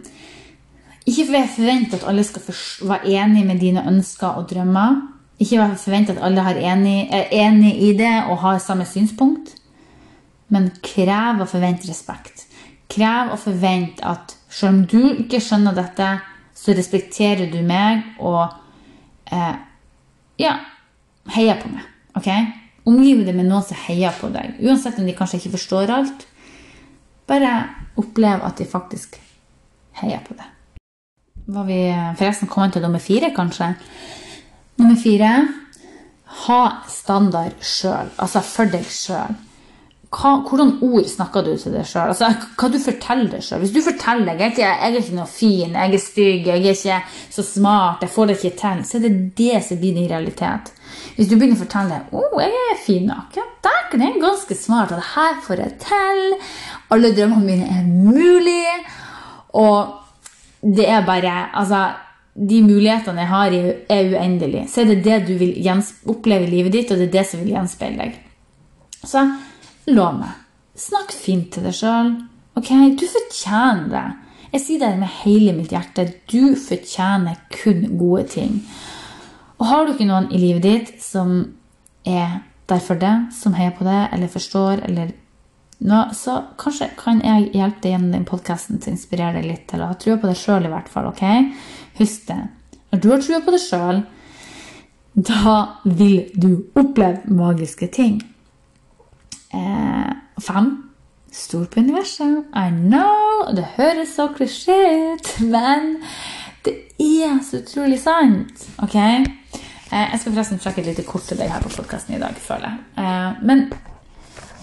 Ikke 1.07 1.25
forvent 1.27 1.93
at 1.93 2.03
alle 2.07 2.23
skal 2.23 2.41
være 2.87 3.07
enig 3.07 3.45
med 3.47 3.59
dine 3.59 3.83
ønsker 3.87 4.27
og 4.27 4.49
drømmer. 4.49 4.95
Ikke 5.39 5.67
forvent 5.77 6.09
at 6.09 6.19
alle 6.21 6.41
er 6.41 6.59
enig, 6.73 7.09
er 7.11 7.31
enig 7.31 7.75
i 7.83 7.93
det 7.97 8.23
og 8.29 8.37
har 8.37 8.57
samme 8.59 8.85
synspunkt. 8.85 9.55
Men 10.53 10.69
krev 10.83 11.43
og 11.43 11.49
forvent 11.51 11.85
respekt. 11.89 12.45
Krev 12.91 13.33
og 13.33 13.39
forvent 13.41 13.99
at 14.05 14.35
selv 14.47 14.73
om 14.73 14.85
du 14.87 15.01
ikke 15.23 15.41
skjønner 15.43 15.75
dette, 15.75 16.07
så 16.57 16.73
respekterer 16.73 17.51
du 17.51 17.59
meg 17.67 18.05
og 18.23 18.47
eh, 19.31 19.57
ja, 20.41 20.55
heier 21.35 21.59
på 21.61 21.69
meg. 21.73 21.83
ok? 22.17 22.31
Omgiv 22.87 23.25
deg 23.27 23.35
med 23.35 23.49
noen 23.49 23.65
som 23.67 23.79
heier 23.87 24.15
på 24.15 24.31
deg. 24.33 24.55
Uansett 24.63 24.97
om 24.99 25.07
de 25.07 25.15
kanskje 25.17 25.41
ikke 25.41 25.55
forstår 25.57 25.93
alt. 25.93 26.27
Bare 27.27 27.53
opplev 27.99 28.45
at 28.47 28.57
de 28.61 28.69
faktisk 28.69 29.19
heier 29.99 30.23
på 30.23 30.37
deg. 30.37 30.53
Var 31.47 31.67
vi 31.67 31.81
forresten 32.19 32.49
kommet 32.51 32.75
til 32.75 32.83
nummer 32.83 33.03
fire, 33.03 33.31
kanskje? 33.35 33.73
Nummer 34.79 34.99
fire 34.99 35.31
ha 36.45 36.61
standard 36.91 37.55
sjøl, 37.63 38.09
altså 38.19 38.41
for 38.45 38.69
deg 38.71 38.87
sjøl. 38.91 39.35
Hvordan 40.07 40.77
ord 40.81 41.03
snakker 41.11 41.43
du 41.43 41.49
til 41.59 41.73
deg 41.75 41.83
sjøl? 41.85 42.13
Altså, 42.13 42.29
hva 42.55 42.69
du 42.71 42.77
forteller 42.79 43.27
deg 43.33 43.43
sjøl. 43.43 43.59
Hvis 43.65 43.73
du 43.75 43.81
forteller 43.83 44.29
deg 44.29 44.39
jeg 44.39 44.47
er, 44.47 44.53
ikke, 44.53 44.63
jeg 44.63 44.93
er 44.93 45.01
ikke 45.01 45.17
noe 45.17 45.27
fin, 45.27 45.75
jeg 45.75 45.93
er 45.93 46.03
stygg, 46.03 46.47
jeg 46.47 46.63
er 46.63 46.77
ikke 46.77 46.99
så 47.35 47.43
smart, 47.43 48.05
jeg 48.05 48.13
får 48.13 48.29
det 48.29 48.37
ikke 48.37 48.59
til, 48.61 48.83
så 48.87 48.97
er 48.97 49.03
det 49.03 49.13
det 49.37 49.61
som 49.67 49.81
blir 49.81 49.97
din 49.97 50.09
realitet. 50.09 50.71
Hvis 51.17 51.27
du 51.27 51.35
begynner 51.35 51.57
å 51.57 51.63
fortelle 51.65 51.99
oh, 52.15 52.39
jeg 52.39 52.63
er 52.71 52.79
fin 52.85 53.07
nok, 53.09 53.35
ja, 53.35 53.43
det 53.91 53.99
er 53.99 54.19
ganske 54.21 54.55
smart, 54.55 54.93
og 54.93 55.01
det 55.01 55.11
her 55.15 55.39
får 55.43 55.63
jeg 55.63 55.75
til, 55.83 56.23
alle 56.95 57.13
drømmene 57.17 57.45
mine 57.45 57.67
er 57.73 57.87
mulige, 57.87 58.75
og 59.59 59.95
det 60.61 60.87
er 60.89 61.05
bare 61.05 61.49
Altså, 61.53 61.83
de 62.37 62.61
mulighetene 62.61 63.23
jeg 63.23 63.27
har, 63.27 63.53
er 63.89 64.09
uendelige. 64.13 64.67
Så 64.69 64.81
er 64.81 64.85
det 64.85 65.03
det 65.03 65.19
du 65.27 65.33
vil 65.39 65.55
oppleve 66.05 66.45
i 66.45 66.51
livet 66.51 66.73
ditt, 66.73 66.91
og 66.91 66.97
det 66.97 67.07
er 67.07 67.15
det 67.19 67.25
som 67.27 67.41
vil 67.41 67.55
gjenspeile 67.55 67.97
deg. 67.97 68.19
Så 69.03 69.23
meg. 69.87 70.33
Snakk 70.77 71.11
fint 71.15 71.51
til 71.53 71.63
deg 71.63 71.73
sjøl. 71.73 72.15
Ok, 72.57 72.69
du 72.97 73.05
fortjener 73.07 73.87
det. 73.91 74.07
Jeg 74.51 74.63
sier 74.63 74.79
det 74.79 74.99
med 74.99 75.11
hele 75.23 75.53
mitt 75.53 75.71
hjerte. 75.71 76.07
Du 76.29 76.55
fortjener 76.55 77.37
kun 77.53 77.97
gode 77.97 78.27
ting. 78.27 78.61
Og 79.57 79.65
har 79.65 79.85
du 79.85 79.93
ikke 79.93 80.07
noen 80.07 80.29
i 80.31 80.41
livet 80.41 80.63
ditt 80.63 80.91
som 81.03 81.39
er 82.05 82.41
derfor 82.67 82.99
det, 82.99 83.15
som 83.33 83.55
heier 83.57 83.73
på 83.75 83.87
det, 83.87 84.09
eller 84.13 84.31
forstår, 84.31 84.83
eller 84.87 85.11
noe, 85.87 86.13
så 86.13 86.39
kanskje 86.59 86.89
kan 86.99 87.21
jeg 87.23 87.51
hjelpe 87.55 87.81
deg 87.83 87.93
gjennom 87.93 88.13
den 88.15 88.27
podkasten 88.27 88.79
til 88.81 88.91
å 88.91 88.95
inspirere 88.95 89.39
deg 89.39 89.49
litt 89.49 89.65
til 89.71 89.83
å 89.83 89.89
ha 89.91 89.97
trua 89.99 90.17
på 90.19 90.29
deg 90.29 90.39
sjøl, 90.39 90.67
i 90.67 90.71
hvert 90.73 90.89
fall. 90.91 91.09
ok? 91.11 91.23
Husk 91.99 92.27
det. 92.29 92.39
Når 92.91 93.03
du 93.03 93.09
har 93.11 93.23
trua 93.23 93.41
på 93.45 93.53
deg 93.55 93.63
sjøl, 93.63 94.01
da 95.17 95.53
vil 95.83 96.17
du 96.35 96.51
oppleve 96.77 97.33
magiske 97.33 97.89
ting. 97.93 98.19
Eh, 99.53 100.11
fem. 100.41 100.83
Stor 101.31 101.65
på 101.65 101.79
universet. 101.79 102.45
I 102.55 102.69
know! 102.71 103.55
Det 103.55 103.65
høres 103.77 104.15
så 104.15 104.29
klisjé 104.35 104.77
ut, 105.13 105.33
men 105.53 105.97
det 106.65 106.75
er 106.99 107.39
så 107.45 107.61
utrolig 107.61 107.99
sant. 108.01 108.67
Ok? 108.83 108.95
Eh, 108.95 110.07
jeg 110.11 110.19
skal 110.19 110.33
forresten 110.33 110.59
trekke 110.59 110.83
et 110.83 110.91
lite 110.91 111.07
kort 111.07 111.27
til 111.29 111.39
deg 111.39 111.51
her 111.51 111.63
på 111.63 111.71
podkasten 111.77 112.17
i 112.17 112.21
dag, 112.21 112.35
føler 112.43 112.71
jeg. 112.71 112.85
Eh, 113.03 113.43
men 113.47 113.67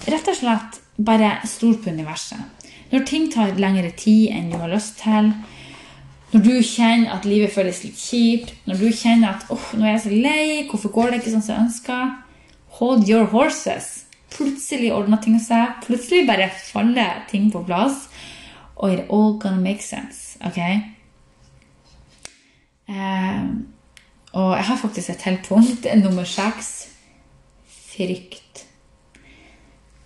rett 0.09 0.31
og 0.33 0.38
slett 0.41 0.81
bare 1.05 1.37
stol 1.49 1.79
på 1.81 1.93
universet. 1.95 2.41
Når 2.93 3.07
ting 3.09 3.31
tar 3.33 3.57
lengre 3.59 3.91
tid 3.97 4.31
enn 4.37 4.53
du 4.53 4.59
har 4.61 4.71
lyst 4.71 5.00
til, 5.00 5.33
når 6.35 6.43
du 6.43 6.55
kjenner 6.67 7.14
at 7.14 7.26
livet 7.26 7.53
føles 7.55 7.81
litt 7.85 7.99
kjipt, 7.99 8.53
når 8.67 8.81
du 8.83 8.88
kjenner 8.91 9.37
at 9.37 9.50
oh, 9.55 9.67
nå 9.79 9.87
er 9.87 9.97
jeg 9.97 10.05
så 10.05 10.12
lei, 10.12 10.47
hvorfor 10.71 10.93
går 10.95 11.11
det 11.11 11.21
ikke 11.21 11.35
sånn 11.37 11.45
som 11.47 11.55
jeg 11.55 11.67
ønsker? 11.69 12.14
Hold 12.81 13.09
your 13.09 13.29
horses. 13.31 14.03
Plutselig 14.35 14.91
ordner 14.95 15.21
ting 15.23 15.38
seg. 15.43 15.79
Plutselig 15.85 16.26
bare 16.29 16.50
faller 16.50 17.23
ting 17.31 17.50
på 17.53 17.62
plass. 17.67 18.09
Og 18.76 18.93
it 18.93 19.07
all 19.11 19.38
gonna 19.38 19.61
make 19.61 19.83
sense. 19.83 20.38
Ok? 20.45 20.59
Um, 22.88 23.69
og 24.33 24.57
jeg 24.57 24.64
har 24.64 24.81
faktisk 24.81 25.11
et 25.11 25.23
helt 25.29 25.49
punkt. 25.49 25.87
Nummer 26.03 26.25
seks. 26.25 26.88
Frykt. 27.95 28.64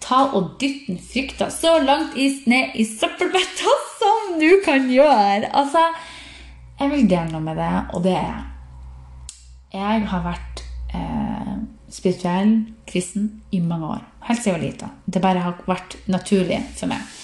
Ta 0.04 0.28
og 0.36 0.54
dytt 0.60 0.86
den 0.88 1.00
frykta 1.00 1.50
så 1.52 1.78
langt 1.84 2.14
ned 2.46 2.76
i 2.76 2.84
søppelbøtta 2.84 3.74
som 3.98 4.38
du 4.40 4.60
kan 4.64 4.88
gjøre. 4.92 5.48
Altså 5.52 5.82
jeg 6.78 6.92
vil 6.92 7.08
dele 7.10 7.32
noe 7.32 7.42
med 7.42 7.56
deg, 7.58 7.90
og 7.90 8.04
det 8.04 8.14
er 8.14 8.44
Jeg 9.74 10.04
har 10.08 10.20
vært 10.22 10.62
spirituell 11.92 12.52
kristen 12.88 13.30
i 13.50 13.60
mange 13.64 13.94
år. 13.96 14.04
Helt 14.28 14.42
siden 14.42 14.54
jeg 14.54 14.58
var 14.58 14.66
lita. 14.66 14.90
Det 15.06 15.22
bare 15.24 15.44
har 15.44 15.62
vært 15.68 15.96
naturlig 16.10 16.60
for 16.76 16.90
meg. 16.90 17.14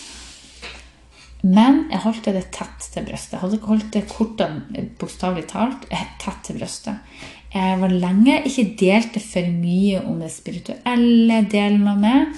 Men 1.44 1.83
jeg 1.90 2.00
holdt 2.06 2.30
det 2.33 2.47
tett 2.56 2.87
til 2.94 3.04
brystet. 3.04 3.37
Jeg 3.37 3.42
hadde 3.42 3.61
holdt 3.66 3.90
det 3.92 4.06
kortene, 4.09 4.85
bokstavelig 5.00 5.44
talt, 5.50 5.85
tett 6.23 6.40
til 6.47 6.56
brystet. 6.56 7.16
Jeg 7.54 7.78
var 7.78 7.92
lenge 7.92 8.40
ikke 8.49 8.71
delte 8.80 9.21
for 9.23 9.47
mye 9.52 10.00
om 10.09 10.23
det 10.25 10.33
spirituelle 10.33 11.42
delen 11.52 11.85
av 11.87 12.00
meg, 12.00 12.33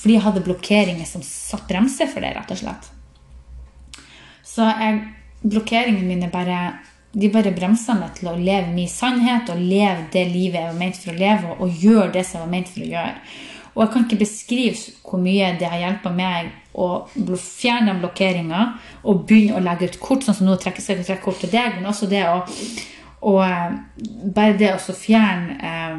fordi 0.00 0.16
jeg 0.16 0.24
hadde 0.24 0.42
blokkeringer 0.46 1.06
som 1.08 1.22
satt 1.22 1.68
bremser 1.68 2.08
for 2.10 2.24
det, 2.24 2.32
rett 2.34 2.54
og 2.54 2.62
slett. 2.62 2.88
Så 4.46 4.64
jeg 4.64 5.02
blokkeringene 5.44 6.08
mine 6.08 6.32
bare 6.32 6.58
de 7.16 7.30
bare 7.32 7.54
bremser 7.56 7.96
meg 7.96 8.16
til 8.18 8.28
å 8.28 8.36
leve 8.36 8.74
min 8.74 8.90
sannhet 8.92 9.48
og 9.52 9.60
leve 9.60 10.08
det 10.12 10.26
livet 10.28 10.60
jeg 10.60 10.68
var 10.68 10.80
ment 10.80 10.98
for 11.00 11.12
å 11.14 11.20
leve, 11.20 11.54
og 11.56 11.84
gjøre 11.84 12.10
det 12.18 12.24
som 12.26 12.38
jeg 12.38 12.44
var 12.44 12.52
ment 12.52 12.72
for 12.72 12.84
å 12.84 12.90
gjøre. 12.90 13.14
Og 13.76 13.82
jeg 13.82 13.92
kan 13.92 14.04
ikke 14.06 14.20
beskrive 14.20 14.94
hvor 15.04 15.20
mye 15.20 15.48
det 15.60 15.68
har 15.68 15.82
hjulpet 15.82 16.16
meg 16.16 16.52
å 16.76 16.88
fjerne 17.40 17.96
blokkeringer 18.00 18.74
og 19.08 19.24
begynne 19.28 19.56
å 19.56 19.64
legge 19.64 19.90
ut 19.90 19.98
kort, 20.00 20.24
sånn 20.24 20.36
som 20.36 20.48
nå 20.48 20.56
trekker 20.60 20.84
jeg 20.84 21.04
trekke 21.04 21.24
kort 21.24 21.40
til 21.44 21.52
deg, 21.52 21.78
men 21.78 21.88
også 21.88 22.08
det 22.10 22.24
å 22.28 22.42
og 23.26 23.40
eh, 23.42 23.72
bare 24.34 24.56
det 24.60 24.74
å 24.76 24.94
fjerne 24.94 25.56
eh, 25.56 25.96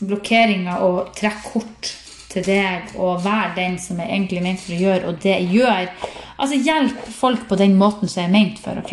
blokkeringer 0.00 0.84
og 0.84 1.12
trekke 1.16 1.52
kort 1.52 1.92
til 2.32 2.44
deg 2.44 2.96
og 3.00 3.22
være 3.24 3.54
den 3.56 3.76
som 3.80 4.00
er 4.00 4.10
egentlig 4.10 4.42
ment 4.44 4.60
for 4.64 4.76
å 4.76 4.80
gjøre, 4.80 5.10
og 5.10 5.20
det 5.24 5.36
jeg 5.36 5.52
gjør 5.60 5.90
Altså 6.36 6.58
hjelp 6.60 6.98
folk 7.16 7.46
på 7.48 7.56
den 7.56 7.78
måten 7.80 8.10
som 8.12 8.20
jeg 8.20 8.28
er 8.28 8.32
ment 8.34 8.58
for. 8.60 8.76
ok? 8.76 8.92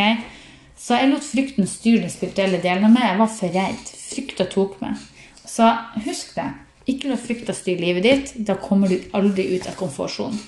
Så 0.83 0.97
jeg 0.99 1.13
lot 1.13 1.23
frykten 1.23 1.67
styre 1.69 2.01
den 2.03 2.11
spirituelle 2.11 2.59
delen 2.63 2.89
av 2.89 2.91
meg. 2.91 3.05
Jeg 3.07 3.19
var 3.21 3.29
for 3.31 3.55
redd. 3.55 3.91
Frykta 4.03 4.47
tok 4.51 4.75
meg. 4.83 4.99
Så 5.47 5.69
husk 6.03 6.33
det. 6.35 6.49
Ikke 6.91 7.07
la 7.07 7.15
frykta 7.19 7.55
styre 7.55 7.79
livet 7.79 8.03
ditt. 8.03 8.33
Da 8.43 8.57
kommer 8.59 8.91
du 8.91 8.97
aldri 9.15 9.45
ut 9.53 9.69
av 9.71 9.77
komfortsonen. 9.79 10.41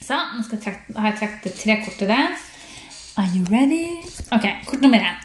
Så 0.00 0.18
nå 0.36 0.44
jeg 0.52 0.62
trekke, 0.62 0.94
har 0.94 1.10
jeg 1.10 1.18
trukket 1.18 1.58
tre 1.58 1.76
kort 1.82 1.98
til 1.98 2.10
deg. 2.10 2.38
Are 3.18 3.30
you 3.34 3.42
ready? 3.50 3.98
Ok, 4.34 4.46
Kort 4.68 4.84
nummer 4.86 5.02
én. 5.02 5.18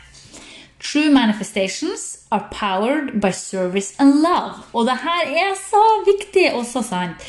True 0.81 1.09
manifestations 1.13 2.25
are 2.31 2.49
powered 2.51 3.19
by 3.21 3.31
service 3.31 3.93
and 4.01 4.21
love. 4.21 4.65
Og 4.73 4.85
det 4.89 4.97
her 5.01 5.31
er 5.45 5.53
så 5.57 5.83
viktig 6.05 6.47
og 6.53 6.65
så 6.69 6.81
sant. 6.85 7.21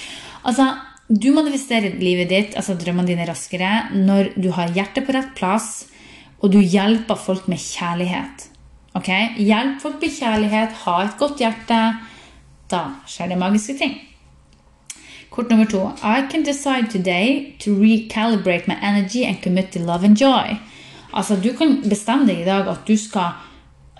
Altså, 0.44 0.70
du 1.08 1.28
manifesterer 1.36 1.96
livet 2.00 2.32
ditt, 2.32 2.56
altså 2.56 2.76
drømmene 2.76 3.12
dine, 3.12 3.28
raskere 3.28 3.92
når 3.94 4.32
du 4.36 4.50
har 4.56 4.72
hjertet 4.76 5.06
på 5.06 5.14
rett 5.16 5.32
plass, 5.38 5.86
og 6.40 6.52
du 6.52 6.58
hjelper 6.60 7.14
folk 7.14 7.48
med 7.48 7.58
kjærlighet. 7.58 8.48
Ok? 8.94 9.08
Hjelp 9.36 9.80
folk 9.82 10.00
med 10.00 10.12
kjærlighet, 10.18 10.76
ha 10.84 10.96
et 11.04 11.16
godt 11.18 11.40
hjerte. 11.40 11.80
Da 12.70 12.82
skjer 13.06 13.32
det 13.32 13.38
magiske 13.38 13.76
ting. 13.78 13.96
Kort 15.30 15.50
nummer 15.50 15.66
to. 15.66 15.82
I 16.02 16.24
can 16.30 16.44
decide 16.44 16.88
today 16.90 17.56
to 17.60 17.70
recalibrate 17.70 18.68
my 18.68 18.76
energy 18.82 19.24
and 19.24 19.42
commit 19.42 19.72
to 19.72 19.78
love 19.78 20.04
and 20.04 20.16
joy. 20.16 20.56
Altså, 21.12 21.36
Du 21.36 21.52
kan 21.58 21.82
bestemme 21.88 22.26
deg 22.26 22.40
i 22.40 22.44
dag 22.44 22.68
at 22.68 22.88
du 22.88 22.96
skal 22.96 23.30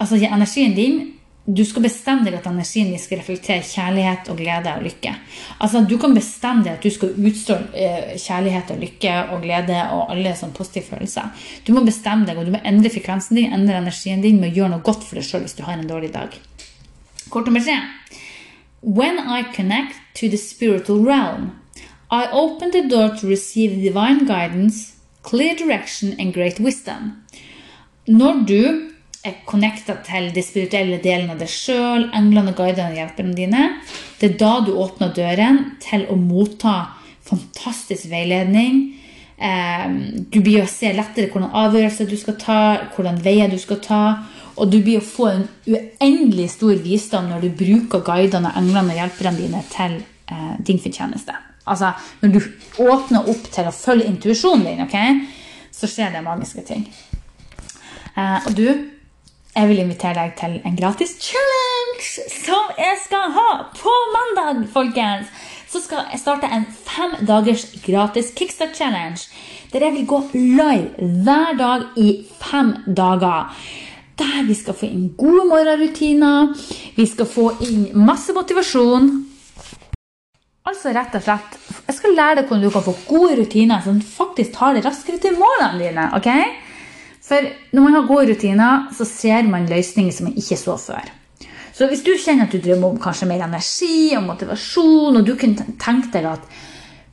Altså, 0.01 0.17
energien 0.17 0.75
din 0.75 1.16
du 1.47 1.63
skal 1.65 1.85
bestemme 1.85 2.27
deg 2.27 2.35
at 2.35 2.47
energien 2.51 2.89
din 2.91 2.99
skal 2.99 3.21
reflektere 3.21 3.63
kjærlighet 3.63 4.31
og 4.33 4.39
glede 4.41 4.73
og 4.75 4.83
lykke. 4.83 5.13
Altså, 5.63 5.85
Du 5.87 5.97
kan 5.99 6.15
bestemme 6.15 6.65
deg 6.65 6.73
at 6.73 6.83
du 6.83 6.91
skal 6.91 7.15
utstråle 7.15 7.69
eh, 7.75 8.17
kjærlighet 8.19 8.73
og 8.75 8.81
lykke 8.83 9.13
og 9.31 9.43
glede 9.43 9.77
og 9.95 10.11
alle 10.11 10.35
sånne 10.35 10.57
positive 10.57 10.85
følelser. 10.91 11.31
Du 11.67 11.73
må 11.73 11.85
bestemme 11.87 12.27
deg, 12.27 12.39
og 12.39 12.47
du 12.47 12.51
må 12.51 12.63
endre 12.65 12.91
frekvensen 12.91 13.39
din, 13.39 13.53
endre 13.53 13.79
energien 13.79 14.25
din 14.25 14.41
med 14.41 14.51
å 14.51 14.57
gjøre 14.57 14.73
noe 14.75 14.83
godt 14.83 15.07
for 15.07 15.21
deg 15.21 15.29
sjøl 15.29 15.47
hvis 15.47 15.55
du 15.55 15.63
har 15.63 15.79
en 15.79 15.87
dårlig 15.87 16.11
dag. 16.17 16.35
Kort 17.31 17.47
nummer 17.47 17.63
tre. 17.63 17.79
When 18.83 19.19
I 19.19 19.45
connect 19.55 19.95
to 20.19 20.29
the 20.29 20.39
spiritual 20.39 21.05
realm, 21.05 21.53
I 22.11 22.27
open 22.33 22.71
the 22.71 22.89
door 22.89 23.15
to 23.21 23.27
receive 23.27 23.83
divine 23.83 24.27
guidance, 24.27 24.97
clear 25.23 25.55
direction 25.55 26.15
and 26.19 26.35
great 26.35 26.59
wisdom. 26.59 27.23
Når 28.07 28.47
du 28.47 28.86
er 29.29 29.41
connecta 29.49 29.97
til 30.07 30.31
de 30.35 30.45
spirituelle 30.45 30.99
delene 31.03 31.35
av 31.35 31.41
deg 31.43 31.51
sjøl, 31.51 32.09
englene, 32.17 32.55
guidene 32.57 32.93
og 32.93 33.01
hjelperne 33.01 33.35
dine, 33.37 33.65
det 34.21 34.33
er 34.33 34.39
da 34.41 34.53
du 34.65 34.73
åpner 34.79 35.15
døren 35.17 35.63
til 35.83 36.07
å 36.11 36.17
motta 36.21 36.77
fantastisk 37.27 38.09
veiledning. 38.11 38.85
Eh, 39.37 39.87
du 40.33 40.41
blir 40.41 40.63
å 40.63 40.71
se 40.71 40.93
lettere 40.97 41.29
hvordan 41.33 41.53
avgjørelser 41.65 42.09
du 42.09 42.17
skal 42.21 42.39
ta, 42.41 42.61
hvordan 42.95 43.21
veier 43.25 43.51
du 43.53 43.59
skal 43.61 43.81
ta. 43.85 44.03
Og 44.57 44.71
du 44.73 44.79
blir 44.81 45.03
å 45.03 45.05
få 45.05 45.29
en 45.29 45.43
uendelig 45.69 46.53
stor 46.55 46.79
visdom 46.81 47.29
når 47.29 47.45
du 47.45 47.51
bruker 47.59 48.05
guidene, 48.07 48.55
englene 48.57 48.95
og 48.95 49.03
hjelperne 49.03 49.37
dine 49.37 49.65
til 49.73 49.99
eh, 50.33 50.55
din 50.65 50.81
fortjeneste. 50.81 51.35
Altså, 51.67 51.93
når 52.23 52.37
du 52.37 52.41
åpner 52.87 53.29
opp 53.29 53.51
til 53.53 53.69
å 53.69 53.75
følge 53.75 54.07
intuisjonen 54.09 54.65
din, 54.69 54.85
okay, 54.87 55.19
så 55.75 55.91
skjer 55.91 56.15
det 56.15 56.25
magiske 56.25 56.63
ting. 56.69 56.87
Eh, 58.17 58.47
og 58.47 58.55
du, 58.57 58.67
jeg 59.57 59.69
vil 59.71 59.79
invitere 59.81 60.19
deg 60.19 60.35
til 60.37 60.57
en 60.69 60.77
gratis 60.77 61.15
challenge 61.25 62.27
som 62.29 62.73
jeg 62.77 62.99
skal 63.07 63.31
ha 63.33 63.51
på 63.77 63.95
mandag, 64.13 64.67
folkens. 64.73 65.31
Så 65.67 65.81
skal 65.83 66.05
jeg 66.13 66.21
starte 66.21 66.51
en 66.53 66.67
fem 66.87 67.17
dagers 67.27 67.65
gratis 67.85 68.33
kickstart-challenge. 68.37 69.27
Der 69.73 69.87
jeg 69.87 69.95
vil 69.97 70.07
gå 70.07 70.21
live 70.35 71.09
hver 71.25 71.57
dag 71.59 71.87
i 71.97 72.11
fem 72.41 72.75
dager. 72.87 73.49
Der 74.17 74.45
vi 74.47 74.55
skal 74.55 74.77
få 74.77 74.89
inn 74.89 75.09
gode 75.19 75.49
morgenrutiner. 75.49 76.53
Vi 76.97 77.07
skal 77.09 77.29
få 77.29 77.51
inn 77.67 77.89
masse 77.97 78.37
motivasjon. 78.37 79.11
Altså 80.67 80.93
rett 80.93 81.15
og 81.15 81.23
slett, 81.23 81.59
Jeg 81.87 81.95
skal 81.95 82.17
lære 82.19 82.37
deg 82.41 82.49
hvordan 82.49 82.65
du 82.65 82.71
kan 82.75 82.83
få 82.83 82.95
gode 83.07 83.37
rutiner 83.41 83.83
som 83.85 84.01
faktisk 84.01 84.57
tar 84.57 84.75
deg 84.75 84.85
raskere 84.85 85.21
til 85.23 85.37
målene 85.39 85.79
dine. 85.79 86.09
ok? 86.17 86.66
For 87.27 87.49
når 87.75 87.83
man 87.83 87.97
har 87.97 88.07
gode 88.07 88.31
rutiner, 88.31 88.91
så 88.95 89.07
ser 89.09 89.49
man 89.51 89.67
løsninger 89.71 90.15
som 90.15 90.29
man 90.29 90.39
ikke 90.39 90.59
så 90.61 90.77
før. 90.79 91.09
Så 91.77 91.89
hvis 91.91 92.05
du 92.07 92.15
kjenner 92.15 92.47
at 92.47 92.55
du 92.55 92.61
drømmer 92.63 92.95
om 92.95 93.01
kanskje 93.03 93.29
mer 93.29 93.43
energi 93.45 94.15
og 94.17 94.25
motivasjon, 94.29 95.19
og 95.19 95.27
du 95.27 95.35
kunne 95.37 95.67
tenkt 95.83 96.15
deg 96.15 96.29
at 96.31 96.47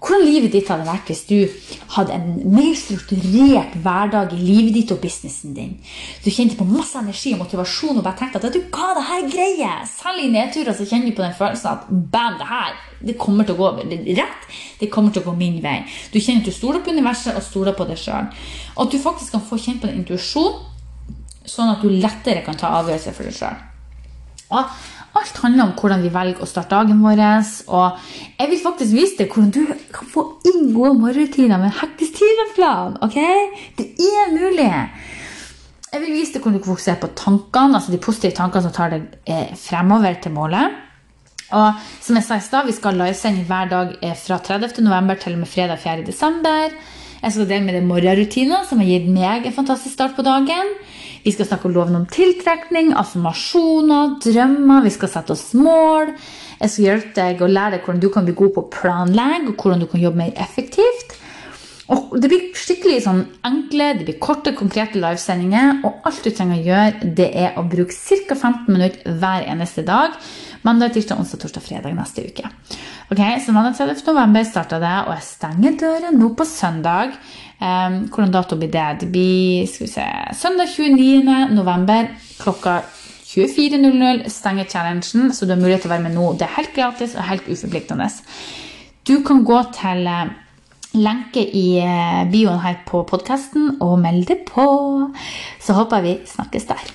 hvordan 0.03 0.25
livet 0.27 0.51
ditt 0.51 0.67
hadde 0.67 0.87
vært 0.87 1.07
hvis 1.07 1.23
du 1.29 1.37
hadde 1.95 2.15
en 2.15 2.33
mer 2.51 2.73
strukturert 2.75 3.75
hverdag 3.85 4.33
i 4.35 4.39
livet 4.41 4.75
ditt 4.75 4.91
og 4.91 4.99
businessen 5.03 5.53
din. 5.55 5.77
Du 6.23 6.29
kjente 6.29 6.57
på 6.59 6.67
masse 6.67 6.99
energi 6.99 7.31
og 7.35 7.43
motivasjon 7.45 8.01
og 8.01 8.03
bare 8.03 8.19
tenkte 8.19 8.41
at 8.41 8.55
du, 8.55 8.59
hva, 8.73 8.91
det 8.97 9.05
her 9.07 9.27
greier 9.31 9.85
Selv 9.87 10.23
i 10.23 10.31
nedturer 10.33 10.75
så 10.75 10.87
kjenner 10.87 11.09
du 11.09 11.15
på 11.15 11.23
den 11.23 11.37
følelsen 11.37 11.71
at 11.71 11.87
bam, 11.89 12.39
det 12.41 12.49
her 12.49 12.75
det 13.03 13.17
kommer 13.19 13.43
til 13.43 13.57
å 13.57 13.59
gå 13.59 13.83
rett. 14.15 14.45
Det 14.79 14.87
kommer 14.91 15.11
til 15.11 15.23
å 15.23 15.27
gå 15.27 15.33
min 15.35 15.57
vei. 15.63 15.81
Du 16.13 16.21
kjenner 16.21 16.39
at 16.43 16.47
du 16.47 16.55
stoler 16.55 16.83
på 16.83 16.93
universet 16.95 17.35
og 17.35 17.43
stoler 17.43 17.75
på 17.75 17.87
deg 17.89 17.99
sjøl. 17.99 18.29
At 18.79 18.93
du 18.93 18.99
faktisk 19.01 19.35
kan 19.35 19.43
få 19.43 19.59
kjent 19.59 19.83
på 19.83 19.89
den 19.89 20.01
intuisjonen, 20.01 20.61
sånn 21.43 21.73
at 21.73 21.83
du 21.83 21.91
lettere 21.91 22.45
kan 22.45 22.55
ta 22.55 22.71
avgjørelser 22.79 23.15
for 23.17 23.27
deg 23.27 23.35
sjøl. 23.35 23.59
Alt 25.13 25.37
handler 25.43 25.67
om 25.67 25.73
hvordan 25.77 26.01
vi 26.01 26.09
velger 26.13 26.41
å 26.41 26.47
starte 26.49 26.73
dagen 26.73 27.01
vår. 27.03 27.19
Og 27.69 28.05
jeg 28.39 28.49
vil 28.49 28.61
faktisk 28.63 28.95
vise 28.95 29.19
deg 29.19 29.33
hvordan 29.33 29.51
du 29.53 29.89
kan 29.93 30.09
få 30.09 30.23
inn 30.49 30.71
gode 30.73 30.95
morgenrutiner 31.01 31.61
med 31.61 31.69
en 31.69 31.79
hektisk 31.83 32.17
timeplan. 32.21 32.97
ok? 33.05 33.19
Det 33.77 33.91
er 33.93 34.33
mulig. 34.33 34.71
Jeg 35.93 36.01
vil 36.01 36.15
vise 36.15 36.33
deg 36.33 36.41
hvordan 36.41 36.57
du 36.57 36.63
kan 36.63 36.73
fokusere 36.73 37.01
på 37.03 37.11
tankene, 37.19 37.77
altså 37.77 37.93
de 37.93 38.01
positive 38.01 38.33
tankene 38.33 38.65
som 38.65 38.73
tar 38.73 38.95
deg 38.95 39.05
eh, 39.29 39.53
fremover 39.59 40.17
til 40.23 40.33
målet. 40.33 40.79
Og 41.53 41.85
som 42.01 42.17
jeg 42.17 42.25
sa 42.25 42.39
i 42.39 42.41
stad, 42.41 42.65
Vi 42.65 42.73
skal 42.73 42.97
livesende 42.97 43.45
hver 43.45 43.69
dag 43.69 43.95
eh, 44.01 44.15
fra 44.17 44.39
30. 44.41 44.81
november 44.81 45.15
til 45.15 45.33
og 45.33 45.43
med 45.43 45.47
fredag 45.47 45.77
4. 45.77 46.71
Jeg 47.23 47.31
skal 47.31 47.47
dele 47.47 47.63
med 47.63 47.77
deg 47.77 47.85
morgenrutiner 47.87 48.65
som 48.67 48.81
har 48.83 48.89
gitt 48.89 49.05
meg 49.07 49.45
en 49.47 49.55
fantastisk 49.55 49.95
start 49.95 50.17
på 50.17 50.25
dagen. 50.27 50.73
Vi 51.23 51.31
skal 51.31 51.47
snakke 51.47 51.69
om 51.69 51.75
loven 51.77 51.95
om 51.95 52.07
tiltrekning, 52.11 52.89
affirmasjoner, 52.99 54.17
drømmer. 54.25 54.83
Vi 54.83 54.91
skal 54.91 55.11
sette 55.13 55.31
oss 55.31 55.53
mål. 55.55 56.11
Jeg 56.59 56.73
skal 56.73 56.87
hjelpe 56.89 57.13
deg 57.15 57.39
å 57.39 57.47
lære 57.47 57.77
deg 57.77 57.85
hvordan 57.85 58.01
du 58.03 58.09
kan 58.11 58.27
bli 58.27 58.35
god 58.35 58.51
på 58.57 58.65
å 58.65 58.71
planlegge, 58.75 59.53
og 59.53 59.55
hvordan 59.55 59.85
du 59.85 59.87
kan 59.93 60.03
jobbe 60.03 60.19
mer 60.19 60.35
effektivt. 60.43 61.15
Og 61.93 62.13
det 62.19 62.27
blir 62.31 62.43
skikkelig 62.59 63.01
sånn 63.05 63.23
enkle, 63.47 63.89
det 63.99 64.07
blir 64.09 64.19
korte, 64.23 64.51
konkrete 64.59 64.99
livesendinger. 64.99 65.79
Og 65.87 66.03
alt 66.07 66.27
du 66.27 66.31
trenger 66.31 66.59
å 66.59 66.67
gjøre, 66.67 67.13
det 67.21 67.29
er 67.39 67.55
å 67.55 67.63
bruke 67.71 67.95
ca. 67.95 68.35
15 68.35 68.67
minutter 68.67 69.15
hver 69.23 69.47
eneste 69.47 69.87
dag. 69.87 70.19
Mandag, 70.63 70.93
tirsdag, 70.93 71.19
onsdag, 71.19 71.39
torsdag, 71.41 71.61
fredag 71.61 71.95
neste 71.97 72.23
uke. 72.23 72.47
Ok, 73.11 73.19
Så 73.45 73.51
mandag 73.51 73.73
30. 73.77 74.05
november 74.07 74.43
starta 74.47 74.79
det, 74.79 74.93
og 75.07 75.11
jeg 75.17 75.25
stenger 75.27 75.75
døren 75.81 76.15
nå 76.19 76.29
på 76.39 76.45
søndag. 76.47 77.17
Um, 77.59 77.97
hvordan 78.07 78.31
dato 78.31 78.55
blir 78.55 78.71
det? 78.71 78.85
Det 79.01 79.09
blir 79.11 79.67
skal 79.67 79.87
vi 79.87 79.91
se, 79.91 80.07
søndag 80.39 80.71
29. 80.71 81.51
november 81.51 82.07
klokka 82.39 82.77
24.00 83.27 84.29
stenger 84.29 84.71
challengen, 84.71 85.33
så 85.33 85.45
du 85.45 85.51
har 85.51 85.59
mulighet 85.59 85.83
til 85.83 85.91
å 85.91 85.95
være 85.97 86.07
med 86.07 86.15
nå. 86.15 86.31
Det 86.39 86.47
er 86.47 86.55
helt 86.61 86.73
gratis 86.79 87.17
og 87.17 87.27
helt 87.27 87.47
uforpliktende. 87.49 88.09
Du 89.03 89.17
kan 89.27 89.43
gå 89.43 89.59
til 89.75 90.07
eh, 90.07 90.33
lenke 90.95 91.43
i 91.43 91.67
eh, 91.83 92.23
bioen 92.31 92.63
her 92.63 92.79
på 92.87 93.03
podkasten 93.09 93.81
og 93.81 93.97
melde 93.99 94.39
på. 94.47 94.67
Så 95.59 95.75
håper 95.75 96.07
vi 96.07 96.21
snakkes 96.23 96.71
der. 96.71 96.93